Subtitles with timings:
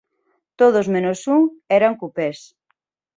[0.59, 1.41] Todos menos un
[1.77, 2.37] eran cupés.